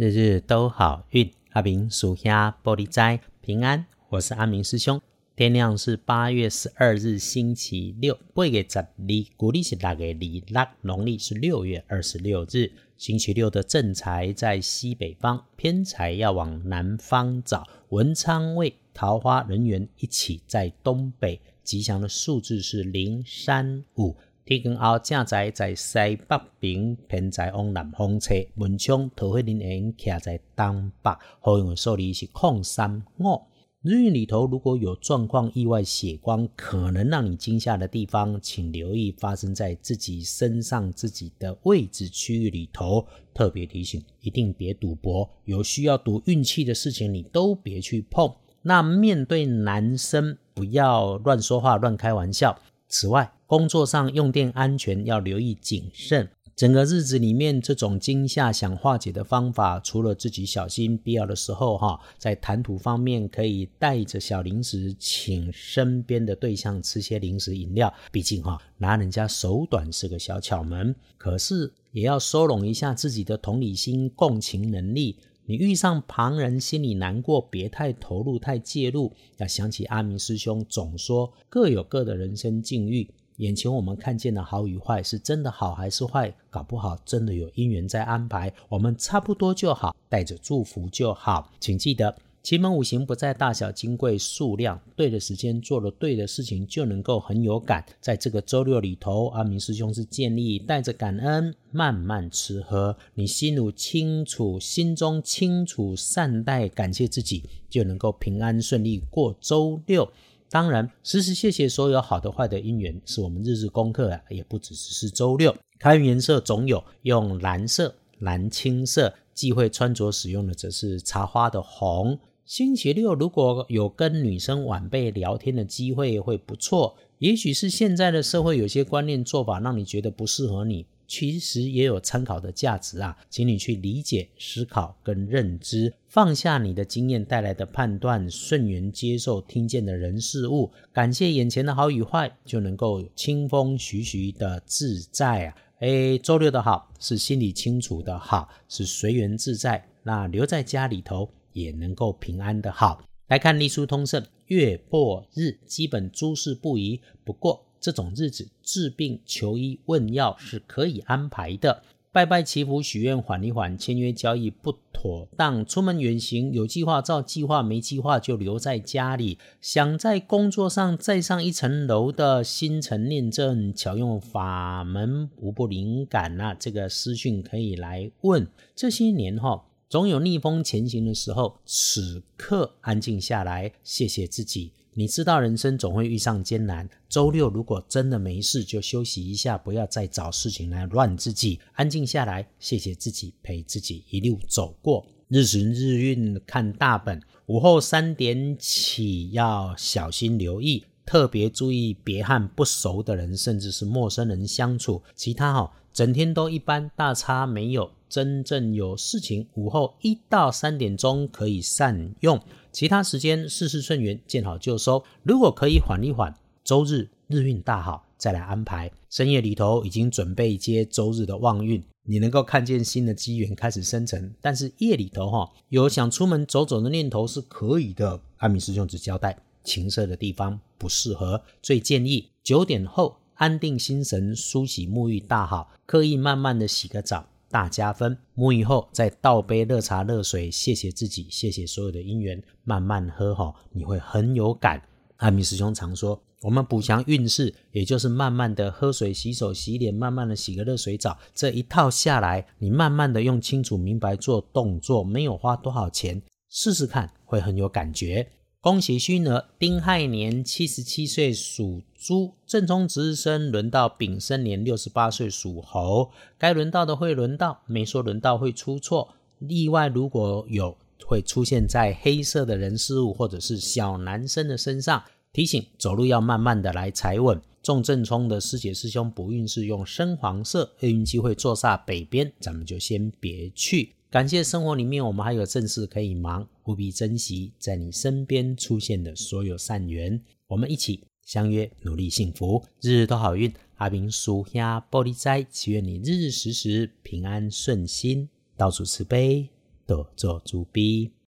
[0.00, 3.84] 日日都好运，阿明属下玻璃斋平安。
[4.08, 4.98] 我是阿明师兄。
[5.36, 8.88] 天亮是八月十二日星期六，八月十二，
[9.36, 12.72] 古历是大概里六，农历是六月二十六日。
[12.96, 17.68] 星期六的正财在西北方，偏财要往南方找。
[17.90, 21.38] 文昌位、桃花、人缘一起在东北。
[21.62, 24.16] 吉祥的数字是零三五。
[24.44, 25.94] 天光后，正在在西
[26.26, 33.42] 北边，偏在往南方车，门窗桃花林缘徛在东北，好用的数字是空三五。
[33.82, 43.06] 日运里头如果有状况、意外、血光，可能让你惊吓的地方，请留意发生在自己身上、自己的位置区域里头。
[43.32, 48.30] 特别提醒，一定别赌博，有需要赌运气的事情，你都别去碰。
[48.62, 52.60] 那面对男生，不要乱说话、乱开玩笑。
[52.90, 56.28] 此外，工作上用电安全要留意谨慎。
[56.56, 67.90] 整个日子里面，这种惊吓想化解的方法，除了自己小心，必要的时候哈，在谈吐方面可以带着小零食，请身边的对象吃些零食饮料。
[68.12, 75.16] 毕竟哈，拿人家手短是个小巧门，可是也要收拢一下自己的同理心、共情能力。
[75.50, 79.12] 你遇上旁人心里难过，别太投入、太介入。
[79.38, 83.10] 要想起阿明师兄总说，各有各的人生境遇。
[83.38, 86.32] 眼前我们看见的好与坏，是真的好还是坏？
[86.50, 88.54] 搞不好真的有因缘在安排。
[88.68, 91.50] 我们差不多就好，带着祝福就好。
[91.58, 92.14] 请记得。
[92.42, 97.84] 奇门五行不在大小、金贵、数量，对的时间做了对的事情，就能够很有感。
[98.00, 102.96] 在这个周六里头，阿明师兄是建议带着感恩，慢慢吃喝。
[103.12, 110.10] 你心如清楚，心中清楚，善待、感谢自己，就能够平安顺利过周六。
[110.48, 115.54] 当然，时时谢谢所有好的、坏的因缘，是我们日日功课啊，也不只是是周六。
[115.78, 122.18] 开运颜色总有用蓝色、蓝青色，忌讳穿着使用的则是茶花的红。
[122.50, 145.54] 星期六如果有跟女生晚辈聊天的机会会不错，也许是现在的社会有些观念做法让你觉得不适合你，其实也有参考的价值啊，请你去理解、思考跟认知，放下你的经验带来的判断，顺缘接受听见的人事物，感谢眼前的好与坏，就能够清风徐徐的自在啊！
[145.78, 151.30] 哎，周六的好是心里清楚的好，是随缘自在，那留在家里头。
[151.52, 157.00] 也能够平安的好来看历书通胜月破日，基本诸事不宜。
[157.22, 161.82] 不过这种日子治病求医问药是可以安排的。
[162.12, 165.64] 拜拜祈福许愿缓一缓，签约交易不妥当。
[165.64, 169.38] 出门远行有计划照计划，没计划就留在家里。
[169.60, 176.52] 想在工作上再上一层楼的心诚念正，巧用法门无不灵感呐。
[176.58, 178.44] 这个私讯可以来问。
[178.74, 179.66] 这些年哈。
[179.90, 184.70] 总有逆风前行的时候，此刻安静下来，谢谢自己。
[184.94, 186.88] 你知道人生总会遇上艰难。
[187.08, 191.58] 周六如果真的没事，就休息一下，不要再找事情来乱自己。
[191.72, 195.04] 安静下来，谢谢自己，陪自己一路走过。
[195.26, 205.02] 日时日运看大本，午后三点起要小心留意，特别注意别和不熟的人，甚至是陌生人相处。
[205.16, 207.90] 其他哈，整天都一般，大差没有。
[208.10, 212.38] 真正有事情，午后一到三点钟可以善用，
[212.72, 215.04] 其他时间事事顺缘，见好就收。
[215.22, 216.34] 如果可以缓一缓，
[216.64, 218.90] 周日日运大好，再来安排。
[219.08, 224.34] 深夜里头已经准备接周日的旺运，你能够看见新的机缘开始生成。
[224.40, 228.20] 但是夜里头哈，有想出门走走的念头是可以的。
[228.38, 237.26] 阿米师兄只交代，情色的地方不适合，最建议九点后安定心神，梳洗沐浴大好，刻意慢慢的洗个澡。
[237.50, 238.16] 大加分。
[238.36, 244.82] 沐浴后再倒杯热茶热水，谢谢自己，谢谢所有的姻缘，慢慢喝哈，你会很有感。
[245.16, 251.18] 阿弥师兄常说，我们补强运势，也就是慢慢的喝水、洗手、洗脸，慢慢的洗个热水澡。
[251.34, 258.26] 这一套下来，你慢慢的用清楚明白做动作，没有花多少钱，试试看会很有感觉。
[258.62, 269.14] 恭喜虚呢，丁亥年七十七岁属猪，正冲值日生轮到丙申年六十八岁属猴，该轮到的会轮到，没说轮到会出错。
[269.38, 270.76] 例外如果有，
[271.06, 275.02] 会出现在黑色的人事物或者是小男生的身上。
[275.32, 277.40] 提醒走路要慢慢的来踩稳。
[277.62, 283.94] 重正冲的师姐师兄不运是用深黄色，厄运机会坐煞北边，咱们就先别去。
[284.10, 290.20] 感谢生活里面我们还有正事可以忙，务必珍惜在你身边出现的所有善缘。
[290.46, 293.52] 我们一起相约努力幸福，日日都好运。
[293.76, 299.48] 阿明属下玻璃斋，祈愿你日日时时平安顺心，到处慈悲。
[299.86, 301.10] 多做主悲。